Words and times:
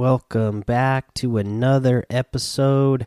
welcome 0.00 0.62
back 0.62 1.12
to 1.12 1.36
another 1.36 2.06
episode 2.08 3.06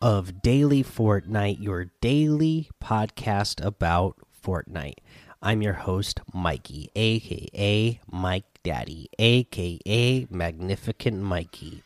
of 0.00 0.40
Daily 0.40 0.82
Fortnite, 0.82 1.60
your 1.60 1.90
daily 2.00 2.70
podcast 2.82 3.62
about 3.62 4.16
Fortnite. 4.42 5.00
I'm 5.42 5.60
your 5.60 5.74
host, 5.74 6.22
Mikey, 6.32 6.90
aka 6.96 8.00
Mike 8.10 8.46
Daddy, 8.62 9.10
aka 9.18 10.26
Magnificent 10.30 11.20
Mikey. 11.20 11.82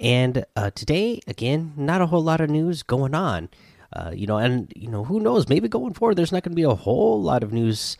And 0.00 0.44
uh, 0.56 0.72
today, 0.72 1.20
again, 1.28 1.74
not 1.76 2.00
a 2.00 2.06
whole 2.06 2.24
lot 2.24 2.40
of 2.40 2.50
news 2.50 2.82
going 2.82 3.14
on. 3.14 3.50
Uh, 3.92 4.10
you 4.12 4.26
know, 4.26 4.38
and 4.38 4.72
you 4.74 4.88
know, 4.88 5.04
who 5.04 5.20
knows? 5.20 5.48
Maybe 5.48 5.68
going 5.68 5.94
forward, 5.94 6.16
there's 6.16 6.32
not 6.32 6.42
going 6.42 6.54
to 6.54 6.56
be 6.56 6.64
a 6.64 6.74
whole 6.74 7.22
lot 7.22 7.44
of 7.44 7.52
news 7.52 7.96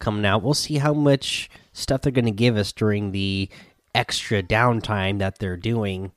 coming 0.00 0.26
out. 0.26 0.42
We'll 0.42 0.54
see 0.54 0.78
how 0.78 0.94
much 0.94 1.48
stuff 1.72 2.00
they're 2.00 2.10
going 2.10 2.24
to 2.24 2.32
give 2.32 2.56
us 2.56 2.72
during 2.72 3.12
the 3.12 3.48
extra 3.94 4.42
downtime 4.42 5.18
that 5.18 5.38
they're 5.38 5.56
doing 5.56 6.12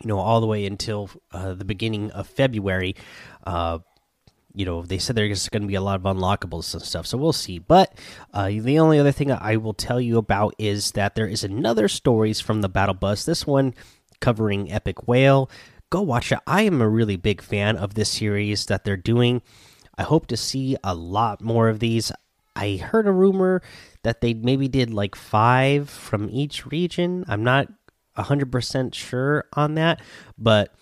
you 0.00 0.08
know 0.08 0.18
all 0.18 0.40
the 0.40 0.46
way 0.46 0.64
until 0.66 1.10
uh, 1.32 1.54
the 1.54 1.64
beginning 1.64 2.10
of 2.12 2.26
february. 2.26 2.94
Uh, 3.44 3.78
you 4.54 4.64
know 4.64 4.82
they 4.82 4.98
said 4.98 5.14
there's 5.14 5.48
going 5.48 5.62
to 5.62 5.68
be 5.68 5.74
a 5.74 5.80
lot 5.80 5.96
of 5.96 6.02
unlockables 6.02 6.72
and 6.74 6.82
stuff 6.82 7.06
so 7.06 7.18
we'll 7.18 7.32
see. 7.32 7.58
But 7.58 7.96
uh, 8.32 8.48
the 8.48 8.78
only 8.78 8.98
other 8.98 9.12
thing 9.12 9.30
i 9.30 9.56
will 9.56 9.74
tell 9.74 10.00
you 10.00 10.18
about 10.18 10.54
is 10.58 10.92
that 10.92 11.14
there 11.14 11.26
is 11.26 11.44
another 11.44 11.88
stories 11.88 12.40
from 12.40 12.60
the 12.60 12.68
battle 12.68 12.94
bus. 12.94 13.24
This 13.24 13.46
one 13.46 13.74
covering 14.20 14.72
epic 14.72 15.06
whale. 15.06 15.50
Go 15.90 16.02
watch 16.02 16.32
it. 16.32 16.40
I 16.46 16.62
am 16.62 16.82
a 16.82 16.88
really 16.88 17.16
big 17.16 17.40
fan 17.40 17.76
of 17.76 17.94
this 17.94 18.10
series 18.10 18.66
that 18.66 18.84
they're 18.84 18.96
doing. 18.96 19.42
I 19.96 20.02
hope 20.02 20.26
to 20.28 20.36
see 20.36 20.76
a 20.84 20.94
lot 20.94 21.40
more 21.40 21.68
of 21.68 21.80
these 21.80 22.12
I 22.58 22.76
heard 22.76 23.06
a 23.06 23.12
rumor 23.12 23.62
that 24.02 24.20
they 24.20 24.34
maybe 24.34 24.66
did 24.66 24.92
like 24.92 25.14
five 25.14 25.88
from 25.88 26.28
each 26.28 26.66
region. 26.66 27.24
I'm 27.28 27.44
not 27.44 27.68
100% 28.16 28.94
sure 28.94 29.44
on 29.52 29.74
that, 29.74 30.02
but 30.36 30.74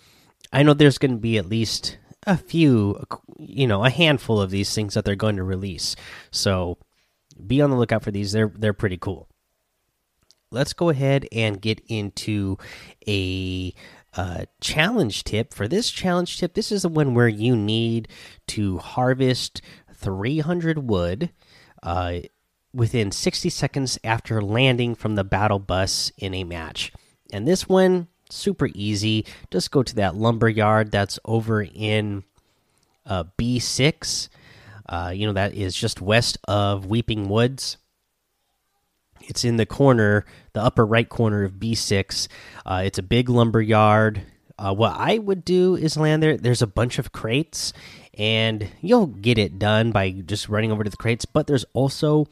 I 0.51 0.63
know 0.63 0.73
there's 0.73 0.97
going 0.97 1.11
to 1.11 1.17
be 1.17 1.37
at 1.37 1.45
least 1.45 1.99
a 2.25 2.35
few, 2.35 2.99
you 3.37 3.67
know, 3.67 3.85
a 3.85 3.91
handful 3.91 4.41
of 4.41 4.49
these 4.49 4.73
things 4.73 4.95
that 4.95 5.05
they're 5.05 5.15
going 5.15 5.35
to 5.35 5.43
release. 5.43 5.95
So 6.31 6.79
be 7.45 7.61
on 7.61 7.69
the 7.69 7.77
lookout 7.77 8.03
for 8.03 8.11
these. 8.11 8.31
They're 8.31 8.51
they're 8.53 8.73
pretty 8.73 8.97
cool. 8.97 9.29
Let's 10.49 10.73
go 10.73 10.89
ahead 10.89 11.27
and 11.31 11.61
get 11.61 11.81
into 11.87 12.57
a 13.07 13.73
uh, 14.15 14.45
challenge 14.61 15.25
tip. 15.25 15.53
For 15.53 15.67
this 15.67 15.91
challenge 15.91 16.39
tip, 16.39 16.53
this 16.53 16.71
is 16.71 16.81
the 16.81 16.89
one 16.89 17.13
where 17.13 17.27
you 17.27 17.55
need 17.55 18.07
to 18.47 18.79
harvest 18.79 19.61
300 19.93 20.89
wood 20.89 21.31
uh, 21.87 22.19
within 22.73 23.13
60 23.13 23.49
seconds 23.49 23.97
after 24.03 24.41
landing 24.41 24.93
from 24.93 25.15
the 25.15 25.23
battle 25.23 25.57
bus 25.57 26.11
in 26.17 26.33
a 26.33 26.43
match. 26.43 26.91
And 27.31 27.47
this 27.47 27.69
one, 27.69 28.09
super 28.29 28.67
easy. 28.75 29.25
Just 29.49 29.71
go 29.71 29.83
to 29.83 29.95
that 29.95 30.13
lumber 30.13 30.49
yard 30.49 30.91
that's 30.91 31.17
over 31.23 31.61
in 31.61 32.25
uh, 33.05 33.23
B6. 33.39 34.27
Uh, 34.89 35.13
you 35.15 35.25
know, 35.27 35.33
that 35.33 35.53
is 35.53 35.73
just 35.73 36.01
west 36.01 36.37
of 36.45 36.85
Weeping 36.85 37.29
Woods. 37.29 37.77
It's 39.21 39.45
in 39.45 39.55
the 39.55 39.65
corner, 39.65 40.25
the 40.51 40.61
upper 40.61 40.85
right 40.85 41.07
corner 41.07 41.45
of 41.45 41.53
B6. 41.53 42.27
Uh, 42.65 42.81
it's 42.83 42.99
a 42.99 43.03
big 43.03 43.29
lumber 43.29 43.61
yard. 43.61 44.23
Uh, 44.59 44.73
what 44.73 44.93
I 44.95 45.17
would 45.19 45.45
do 45.45 45.75
is 45.75 45.97
land 45.97 46.23
there. 46.23 46.37
There's 46.37 46.61
a 46.61 46.67
bunch 46.67 46.97
of 46.97 47.11
crates, 47.11 47.73
and 48.17 48.69
you'll 48.81 49.07
get 49.07 49.37
it 49.37 49.59
done 49.59 49.91
by 49.91 50.11
just 50.11 50.49
running 50.49 50.71
over 50.71 50.83
to 50.83 50.89
the 50.89 50.97
crates. 50.97 51.25
But 51.25 51.47
there's 51.47 51.65
also 51.73 52.25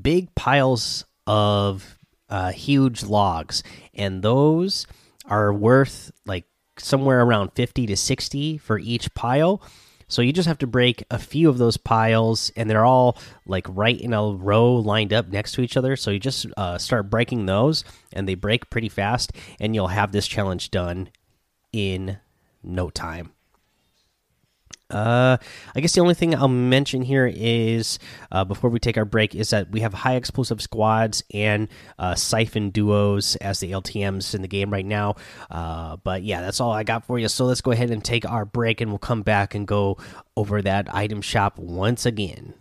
big 0.00 0.34
piles 0.34 1.04
of 1.26 1.98
uh, 2.28 2.52
huge 2.52 3.02
logs, 3.02 3.62
and 3.94 4.22
those 4.22 4.86
are 5.24 5.52
worth 5.52 6.10
like 6.26 6.44
somewhere 6.78 7.22
around 7.22 7.50
50 7.54 7.86
to 7.86 7.96
60 7.96 8.58
for 8.58 8.78
each 8.78 9.12
pile. 9.14 9.62
So 10.10 10.22
you 10.22 10.32
just 10.32 10.48
have 10.48 10.58
to 10.58 10.66
break 10.66 11.04
a 11.10 11.18
few 11.18 11.50
of 11.50 11.58
those 11.58 11.76
piles, 11.76 12.50
and 12.56 12.68
they're 12.68 12.84
all 12.84 13.18
like 13.46 13.66
right 13.68 13.98
in 13.98 14.14
a 14.14 14.32
row 14.32 14.74
lined 14.74 15.12
up 15.12 15.28
next 15.28 15.52
to 15.52 15.62
each 15.62 15.76
other. 15.76 15.96
So 15.96 16.10
you 16.10 16.18
just 16.18 16.46
uh, 16.56 16.78
start 16.78 17.10
breaking 17.10 17.46
those, 17.46 17.84
and 18.12 18.28
they 18.28 18.34
break 18.34 18.70
pretty 18.70 18.88
fast, 18.88 19.32
and 19.60 19.74
you'll 19.74 19.88
have 19.88 20.12
this 20.12 20.26
challenge 20.26 20.70
done 20.70 21.10
in 21.72 22.18
no 22.62 22.90
time. 22.90 23.32
Uh, 24.90 25.36
I 25.76 25.80
guess 25.80 25.92
the 25.92 26.00
only 26.00 26.14
thing 26.14 26.34
I'll 26.34 26.48
mention 26.48 27.02
here 27.02 27.30
is 27.34 27.98
uh, 28.32 28.44
before 28.44 28.70
we 28.70 28.78
take 28.78 28.96
our 28.96 29.04
break 29.04 29.34
is 29.34 29.50
that 29.50 29.70
we 29.70 29.80
have 29.80 29.92
high 29.92 30.14
explosive 30.14 30.62
squads 30.62 31.22
and 31.34 31.68
uh, 31.98 32.14
siphon 32.14 32.70
duos 32.70 33.36
as 33.36 33.60
the 33.60 33.72
LTMs 33.72 34.34
in 34.34 34.40
the 34.40 34.48
game 34.48 34.72
right 34.72 34.86
now. 34.86 35.16
Uh, 35.50 35.96
but 35.96 36.22
yeah, 36.22 36.40
that's 36.40 36.60
all 36.60 36.72
I 36.72 36.84
got 36.84 37.04
for 37.04 37.18
you. 37.18 37.28
So 37.28 37.44
let's 37.44 37.60
go 37.60 37.70
ahead 37.70 37.90
and 37.90 38.02
take 38.02 38.26
our 38.26 38.46
break, 38.46 38.80
and 38.80 38.90
we'll 38.90 38.98
come 38.98 39.22
back 39.22 39.54
and 39.54 39.66
go 39.66 39.98
over 40.36 40.62
that 40.62 40.94
item 40.94 41.20
shop 41.20 41.58
once 41.58 42.06
again. 42.06 42.54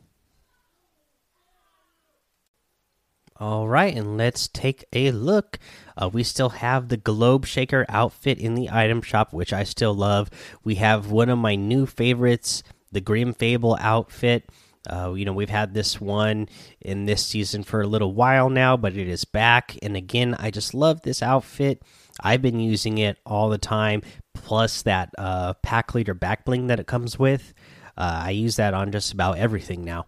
All 3.39 3.67
right, 3.67 3.95
and 3.95 4.17
let's 4.17 4.47
take 4.47 4.85
a 4.93 5.11
look. 5.11 5.59
Uh, 5.95 6.09
we 6.11 6.23
still 6.23 6.49
have 6.49 6.87
the 6.87 6.97
Globe 6.97 7.45
Shaker 7.45 7.85
outfit 7.87 8.39
in 8.39 8.55
the 8.55 8.69
item 8.71 9.03
shop, 9.03 9.31
which 9.31 9.53
I 9.53 9.63
still 9.63 9.93
love. 9.93 10.31
We 10.63 10.75
have 10.75 11.11
one 11.11 11.29
of 11.29 11.37
my 11.37 11.55
new 11.55 11.85
favorites, 11.85 12.63
the 12.91 13.01
Grim 13.01 13.35
Fable 13.35 13.77
outfit. 13.79 14.49
Uh, 14.89 15.13
you 15.13 15.23
know, 15.23 15.33
we've 15.33 15.51
had 15.51 15.75
this 15.75 16.01
one 16.01 16.49
in 16.81 17.05
this 17.05 17.23
season 17.23 17.61
for 17.61 17.81
a 17.81 17.87
little 17.87 18.13
while 18.13 18.49
now, 18.49 18.75
but 18.75 18.97
it 18.97 19.07
is 19.07 19.23
back. 19.23 19.77
And 19.83 19.95
again, 19.95 20.35
I 20.39 20.49
just 20.49 20.73
love 20.73 21.01
this 21.01 21.21
outfit. 21.21 21.83
I've 22.19 22.41
been 22.41 22.59
using 22.59 22.97
it 22.97 23.19
all 23.23 23.49
the 23.49 23.59
time, 23.59 24.01
plus 24.33 24.81
that 24.81 25.11
uh, 25.15 25.53
pack 25.61 25.93
leader 25.93 26.15
back 26.15 26.43
bling 26.43 26.67
that 26.67 26.79
it 26.79 26.87
comes 26.87 27.19
with. 27.19 27.53
Uh, 27.95 28.21
I 28.25 28.29
use 28.31 28.55
that 28.55 28.73
on 28.73 28.91
just 28.91 29.13
about 29.13 29.37
everything 29.37 29.83
now. 29.83 30.07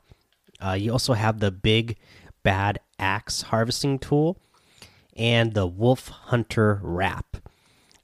Uh, 0.59 0.73
you 0.73 0.91
also 0.91 1.13
have 1.13 1.39
the 1.39 1.51
big 1.51 1.97
bad 2.41 2.79
axe 2.99 3.43
harvesting 3.43 3.97
tool 3.97 4.37
and 5.15 5.53
the 5.53 5.65
wolf 5.65 6.09
hunter 6.09 6.79
wrap. 6.83 7.37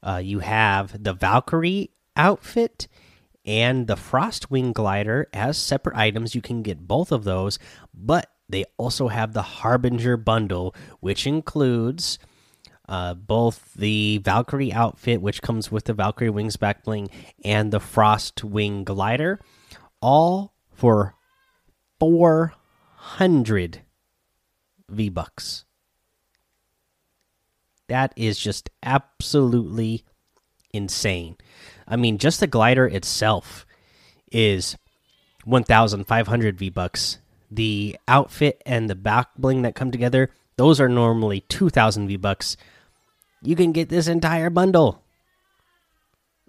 Uh, 0.01 0.21
you 0.23 0.39
have 0.39 1.03
the 1.03 1.13
Valkyrie 1.13 1.91
outfit 2.15 2.87
and 3.45 3.87
the 3.87 3.95
Frostwing 3.95 4.73
glider 4.73 5.27
as 5.33 5.57
separate 5.57 5.95
items. 5.95 6.35
You 6.35 6.41
can 6.41 6.63
get 6.63 6.87
both 6.87 7.11
of 7.11 7.23
those, 7.23 7.59
but 7.93 8.29
they 8.49 8.65
also 8.77 9.07
have 9.07 9.33
the 9.33 9.41
Harbinger 9.41 10.17
bundle, 10.17 10.75
which 10.99 11.25
includes 11.25 12.19
uh, 12.87 13.15
both 13.15 13.73
the 13.75 14.19
Valkyrie 14.19 14.73
outfit, 14.73 15.21
which 15.21 15.41
comes 15.41 15.71
with 15.71 15.85
the 15.85 15.93
Valkyrie 15.93 16.29
wings 16.29 16.55
back 16.55 16.83
bling, 16.83 17.09
and 17.43 17.71
the 17.71 17.79
Frostwing 17.79 18.83
glider, 18.83 19.39
all 20.01 20.53
for 20.71 21.15
four 21.99 22.53
hundred 22.95 23.81
V 24.89 25.09
bucks. 25.09 25.65
That 27.87 28.13
is 28.15 28.39
just 28.39 28.69
absolutely 28.83 30.03
insane. 30.73 31.37
I 31.87 31.95
mean, 31.95 32.17
just 32.17 32.39
the 32.39 32.47
glider 32.47 32.87
itself 32.87 33.65
is 34.31 34.75
1,500 35.45 36.57
V 36.57 36.69
bucks. 36.69 37.19
The 37.51 37.97
outfit 38.07 38.61
and 38.65 38.89
the 38.89 38.95
back 38.95 39.29
bling 39.37 39.61
that 39.61 39.75
come 39.75 39.91
together, 39.91 40.31
those 40.57 40.79
are 40.79 40.89
normally 40.89 41.41
2,000 41.41 42.07
V 42.07 42.17
bucks. 42.17 42.57
You 43.41 43.55
can 43.55 43.71
get 43.71 43.89
this 43.89 44.07
entire 44.07 44.49
bundle. 44.49 45.03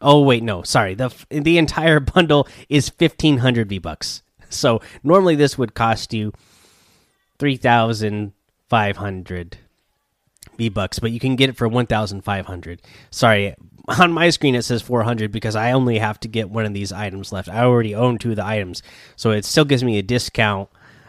Oh 0.01 0.23
wait, 0.23 0.43
no, 0.43 0.63
sorry. 0.63 0.95
the 0.95 1.13
The 1.29 1.59
entire 1.59 2.01
bundle 2.15 2.49
is 2.69 2.91
1,500 2.97 3.69
V 3.69 3.79
bucks. 3.79 4.23
So 4.49 4.81
normally 5.03 5.37
this 5.37 5.59
would 5.59 5.75
cost 5.75 6.15
you 6.15 6.33
3,500 7.39 9.59
V 10.57 10.69
bucks, 10.69 10.99
but 10.99 11.11
you 11.11 11.21
can 11.21 11.37
get 11.37 11.51
it 11.51 11.57
for 11.57 11.69
1,500. 11.69 12.83
Sorry, 13.11 13.55
on 13.89 14.13
my 14.13 14.31
screen 14.31 14.55
it 14.55 14.63
says 14.63 14.83
400 14.83 15.31
because 15.31 15.57
I 15.57 15.73
only 15.73 15.99
have 15.99 16.19
to 16.21 16.29
get 16.29 16.51
one 16.51 16.67
of 16.67 16.75
these 16.75 16.93
items 16.93 17.33
left. 17.33 17.49
I 17.49 17.65
already 17.65 17.95
own 17.95 18.19
two 18.19 18.31
of 18.31 18.37
the 18.37 18.47
items, 18.47 18.83
so 19.17 19.31
it 19.31 19.45
still 19.45 19.65
gives 19.65 19.85
me 19.85 19.99
a 19.99 20.03
discount. 20.03 20.69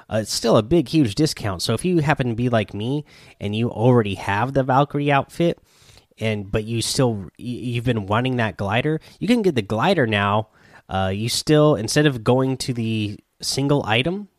Uh, 0.09 0.19
it's 0.21 0.33
still 0.33 0.55
a 0.55 0.63
big, 0.63 0.87
huge 0.87 1.15
discount. 1.15 1.61
So 1.61 1.73
if 1.73 1.83
you 1.83 1.99
happen 1.99 2.29
to 2.29 2.35
be 2.35 2.49
like 2.49 2.73
me 2.73 3.03
and 3.41 3.55
you 3.55 3.69
already 3.69 4.15
have 4.15 4.53
the 4.53 4.63
Valkyrie 4.63 5.11
outfit, 5.11 5.59
and 6.19 6.51
but 6.51 6.63
you 6.63 6.81
still 6.81 7.29
you've 7.37 7.85
been 7.85 8.05
wanting 8.05 8.37
that 8.37 8.57
glider, 8.57 8.99
you 9.19 9.27
can 9.27 9.41
get 9.41 9.55
the 9.55 9.61
glider 9.61 10.07
now. 10.07 10.49
Uh, 10.89 11.11
you 11.13 11.29
still 11.29 11.75
instead 11.75 12.05
of 12.05 12.23
going 12.23 12.57
to 12.57 12.73
the 12.73 13.19
single 13.41 13.83
item 13.85 14.29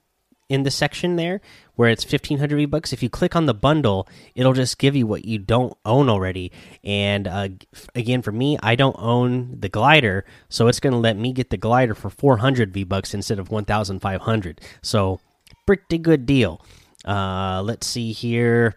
in 0.48 0.62
the 0.62 0.70
section 0.70 1.16
there 1.16 1.40
where 1.74 1.90
it's 1.90 2.04
1500 2.04 2.56
V 2.56 2.64
bucks. 2.64 2.92
If 2.92 3.02
you 3.02 3.10
click 3.10 3.36
on 3.36 3.46
the 3.46 3.54
bundle, 3.54 4.08
it'll 4.34 4.52
just 4.52 4.78
give 4.78 4.96
you 4.96 5.06
what 5.06 5.24
you 5.24 5.38
don't 5.38 5.76
own 5.84 6.08
already. 6.08 6.50
And 6.82 7.28
uh, 7.28 7.48
again, 7.94 8.22
for 8.22 8.32
me, 8.32 8.58
I 8.62 8.74
don't 8.74 8.96
own 8.98 9.60
the 9.60 9.68
glider, 9.68 10.24
so 10.48 10.66
it's 10.66 10.80
going 10.80 10.92
to 10.92 10.98
let 10.98 11.16
me 11.16 11.32
get 11.32 11.50
the 11.50 11.56
glider 11.56 11.94
for 11.94 12.10
400 12.10 12.72
V 12.72 12.84
bucks 12.84 13.14
instead 13.14 13.38
of 13.38 13.50
1500. 13.50 14.60
So 14.82 15.20
pretty 15.66 15.98
good 15.98 16.26
deal. 16.26 16.60
Uh, 17.04 17.62
let's 17.62 17.86
see 17.86 18.12
here. 18.12 18.74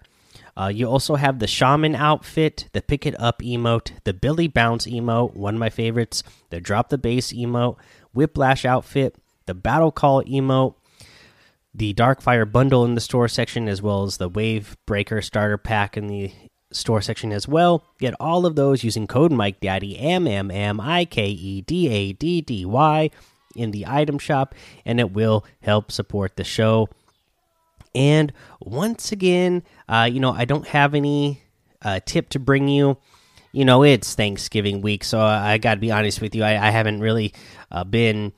Uh, 0.55 0.67
you 0.67 0.85
also 0.85 1.15
have 1.15 1.39
the 1.39 1.47
Shaman 1.47 1.95
outfit, 1.95 2.67
the 2.73 2.81
Pick 2.81 3.05
It 3.05 3.19
Up 3.19 3.41
emote, 3.41 3.93
the 4.03 4.13
Billy 4.13 4.47
Bounce 4.47 4.85
emote, 4.85 5.33
one 5.33 5.55
of 5.55 5.59
my 5.59 5.69
favorites, 5.69 6.23
the 6.49 6.59
Drop 6.59 6.89
the 6.89 6.97
Bass 6.97 7.31
emote, 7.31 7.77
Whiplash 8.13 8.65
outfit, 8.65 9.15
the 9.45 9.53
Battle 9.53 9.91
Call 9.91 10.23
emote, 10.25 10.75
the 11.73 11.93
Darkfire 11.93 12.49
bundle 12.49 12.83
in 12.85 12.95
the 12.95 13.01
store 13.01 13.27
section, 13.27 13.67
as 13.67 13.81
well 13.81 14.03
as 14.03 14.17
the 14.17 14.29
Wave 14.29 14.75
Breaker 14.85 15.21
starter 15.21 15.57
pack 15.57 15.97
in 15.97 16.07
the 16.07 16.31
store 16.71 17.01
section 17.01 17.31
as 17.31 17.47
well. 17.47 17.85
Get 17.99 18.13
all 18.19 18.45
of 18.45 18.55
those 18.55 18.83
using 18.83 19.07
code 19.07 19.31
Mike 19.31 19.59
Daddy 19.59 19.97
M 19.97 20.27
M 20.27 20.51
M 20.51 20.79
I 20.79 21.05
K 21.05 21.27
E 21.27 21.61
D 21.61 21.89
A 21.89 22.13
D 22.13 22.41
D 22.41 22.65
Y 22.65 23.09
in 23.55 23.71
the 23.71 23.85
item 23.87 24.19
shop, 24.19 24.55
and 24.85 24.99
it 24.99 25.11
will 25.11 25.45
help 25.61 25.91
support 25.91 26.35
the 26.35 26.43
show. 26.43 26.87
And 27.93 28.31
once 28.61 29.11
again, 29.11 29.63
uh, 29.89 30.09
you 30.11 30.21
know, 30.21 30.31
I 30.31 30.45
don't 30.45 30.67
have 30.67 30.95
any 30.95 31.41
uh, 31.81 31.99
tip 32.05 32.29
to 32.29 32.39
bring 32.39 32.69
you. 32.69 32.97
You 33.51 33.65
know, 33.65 33.83
it's 33.83 34.15
Thanksgiving 34.15 34.81
week, 34.81 35.03
so 35.03 35.19
I 35.19 35.57
got 35.57 35.73
to 35.73 35.81
be 35.81 35.91
honest 35.91 36.21
with 36.21 36.33
you. 36.33 36.43
I, 36.43 36.67
I 36.67 36.69
haven't 36.69 37.01
really 37.01 37.33
uh, 37.69 37.83
been 37.83 38.31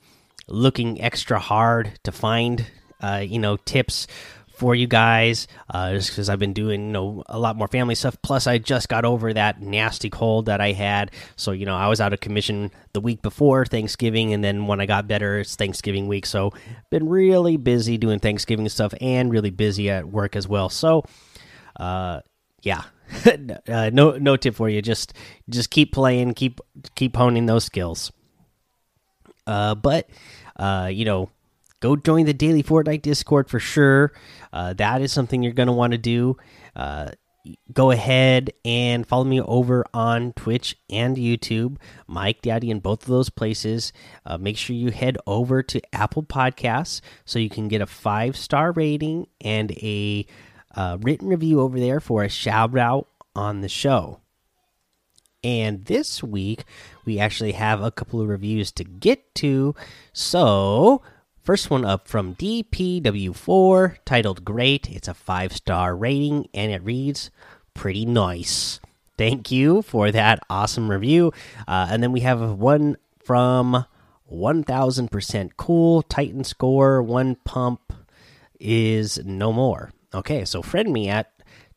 looking 0.48 1.00
extra 1.00 1.38
hard 1.38 2.00
to 2.02 2.10
find, 2.10 2.66
uh, 3.04 3.18
you 3.18 3.38
know, 3.38 3.56
tips 3.56 4.06
for 4.54 4.74
you 4.74 4.86
guys 4.86 5.48
uh, 5.70 5.92
just 5.92 6.10
because 6.10 6.28
I've 6.28 6.38
been 6.38 6.52
doing 6.52 6.86
you 6.86 6.92
know 6.92 7.24
a 7.26 7.38
lot 7.38 7.56
more 7.56 7.68
family 7.68 7.94
stuff. 7.94 8.16
Plus, 8.22 8.46
I 8.46 8.58
just 8.58 8.88
got 8.88 9.04
over 9.04 9.32
that 9.32 9.60
nasty 9.60 10.08
cold 10.08 10.46
that 10.46 10.60
I 10.60 10.72
had, 10.72 11.10
so 11.36 11.52
you 11.52 11.66
know 11.66 11.76
I 11.76 11.88
was 11.88 12.00
out 12.00 12.12
of 12.12 12.20
commission 12.20 12.70
the 12.92 13.00
week 13.00 13.20
before 13.20 13.66
Thanksgiving, 13.66 14.32
and 14.32 14.42
then 14.42 14.66
when 14.66 14.80
I 14.80 14.86
got 14.86 15.08
better, 15.08 15.40
it's 15.40 15.56
Thanksgiving 15.56 16.08
week. 16.08 16.24
So, 16.24 16.52
been 16.90 17.08
really 17.08 17.56
busy 17.56 17.98
doing 17.98 18.20
Thanksgiving 18.20 18.68
stuff 18.68 18.94
and 19.00 19.30
really 19.30 19.50
busy 19.50 19.90
at 19.90 20.08
work 20.08 20.36
as 20.36 20.48
well. 20.48 20.68
So, 20.68 21.04
uh, 21.76 22.20
yeah. 22.62 22.84
uh, 23.68 23.90
no, 23.92 24.12
no 24.12 24.36
tip 24.36 24.54
for 24.54 24.68
you. 24.68 24.80
Just, 24.80 25.12
just 25.50 25.70
keep 25.70 25.92
playing, 25.92 26.32
keep, 26.32 26.58
keep 26.94 27.14
honing 27.14 27.44
those 27.44 27.64
skills. 27.64 28.10
Uh, 29.46 29.74
but, 29.74 30.08
uh, 30.56 30.88
you 30.90 31.04
know, 31.04 31.28
go 31.84 31.96
join 31.96 32.24
the 32.24 32.32
daily 32.32 32.62
Fortnite 32.62 33.02
Discord 33.02 33.50
for 33.50 33.60
sure. 33.60 34.10
Uh, 34.54 34.72
that 34.72 35.02
is 35.02 35.12
something 35.12 35.42
you're 35.42 35.52
going 35.52 35.66
to 35.66 35.72
want 35.72 35.90
to 35.90 35.98
do. 35.98 36.38
Uh, 36.74 37.10
go 37.74 37.90
ahead 37.90 38.54
and 38.64 39.06
follow 39.06 39.24
me 39.24 39.38
over 39.42 39.84
on 39.92 40.32
Twitch 40.32 40.78
and 40.88 41.18
YouTube, 41.18 41.76
Mike 42.06 42.40
Daddy, 42.40 42.70
in 42.70 42.80
both 42.80 43.02
of 43.02 43.08
those 43.08 43.28
places. 43.28 43.92
Uh, 44.24 44.38
make 44.38 44.56
sure 44.56 44.74
you 44.74 44.92
head 44.92 45.18
over 45.26 45.62
to 45.62 45.94
Apple 45.94 46.22
Podcasts 46.22 47.02
so 47.26 47.38
you 47.38 47.50
can 47.50 47.68
get 47.68 47.82
a 47.82 47.86
five 47.86 48.34
star 48.34 48.72
rating 48.72 49.26
and 49.42 49.72
a 49.72 50.26
uh, 50.74 50.96
written 51.02 51.28
review 51.28 51.60
over 51.60 51.78
there 51.78 52.00
for 52.00 52.24
a 52.24 52.30
shout 52.30 52.78
out 52.78 53.08
on 53.36 53.60
the 53.60 53.68
show. 53.68 54.20
And 55.42 55.84
this 55.84 56.22
week, 56.22 56.64
we 57.04 57.18
actually 57.18 57.52
have 57.52 57.82
a 57.82 57.90
couple 57.90 58.22
of 58.22 58.28
reviews 58.28 58.72
to 58.72 58.84
get 58.84 59.34
to. 59.34 59.74
So, 60.14 61.02
first 61.44 61.70
one 61.70 61.84
up 61.84 62.08
from 62.08 62.34
DPW4 62.36 63.98
titled 64.04 64.44
Great. 64.44 64.90
It's 64.90 65.08
a 65.08 65.14
five 65.14 65.52
star 65.52 65.94
rating 65.94 66.48
and 66.54 66.72
it 66.72 66.82
reads 66.82 67.30
pretty 67.74 68.06
nice. 68.06 68.80
Thank 69.16 69.52
you 69.52 69.82
for 69.82 70.10
that 70.10 70.40
awesome 70.48 70.90
review. 70.90 71.32
Uh, 71.68 71.88
and 71.90 72.02
then 72.02 72.12
we 72.12 72.20
have 72.20 72.40
one 72.58 72.96
from 73.22 73.84
1000% 74.32 75.50
Cool 75.56 76.02
Titan 76.02 76.44
Score. 76.44 77.02
One 77.02 77.36
pump 77.44 77.92
is 78.58 79.18
no 79.24 79.52
more. 79.52 79.92
Okay, 80.14 80.44
so 80.44 80.62
friend 80.62 80.92
me 80.92 81.08
at 81.08 81.30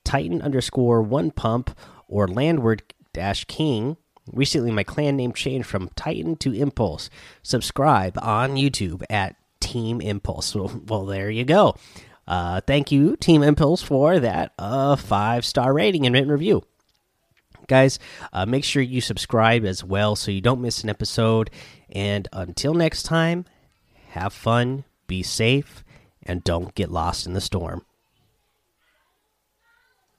Titan 0.04 0.42
underscore 0.42 1.02
one 1.02 1.32
pump 1.32 1.78
or 2.08 2.28
Landward 2.28 2.84
Dash 3.12 3.44
King. 3.46 3.98
Recently, 4.32 4.72
my 4.72 4.84
clan 4.84 5.18
name 5.18 5.34
changed 5.34 5.68
from 5.68 5.90
Titan 5.96 6.38
to 6.38 6.54
Impulse. 6.54 7.10
Subscribe 7.44 8.18
on 8.22 8.56
YouTube 8.56 9.04
at 9.10 9.36
Team 9.68 10.00
Impulse. 10.00 10.56
Well, 10.56 10.82
well 10.88 11.06
there 11.06 11.30
you 11.30 11.44
go. 11.44 11.76
Uh, 12.26 12.62
thank 12.62 12.92
you, 12.92 13.16
Team 13.16 13.44
Impulse, 13.44 13.82
for 13.82 14.20
that 14.20 14.54
uh, 14.58 14.96
five 14.96 15.46
star 15.46 15.74
rating 15.74 16.06
and 16.06 16.14
written 16.14 16.32
review. 16.32 16.64
Guys, 17.68 18.00
uh, 18.32 18.46
make 18.46 18.64
sure 18.64 18.82
you 18.82 19.02
subscribe 19.02 19.66
as 19.66 19.84
well 19.84 20.16
so 20.16 20.32
you 20.32 20.42
don't 20.42 20.62
miss 20.62 20.84
an 20.84 20.90
episode. 20.90 21.50
And 21.90 22.28
until 22.32 22.74
next 22.74 23.04
time, 23.04 23.46
have 24.10 24.32
fun, 24.32 24.86
be 25.08 25.22
safe, 25.22 25.84
and 26.24 26.44
don't 26.44 26.74
get 26.76 26.92
lost 26.92 27.28
in 27.28 27.34
the 27.34 27.42
storm. 27.42 27.86